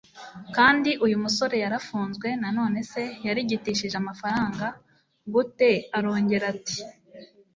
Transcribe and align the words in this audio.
kandi 0.55 0.89
uyu 1.05 1.17
musore 1.23 1.55
yarafunzwe 1.63 2.27
none 2.57 2.79
se 2.91 3.03
yarigitishije 3.25 3.95
amafaranga 4.01 4.67
gute 5.33 5.71
arongera 5.97 6.45
ati 6.53 6.79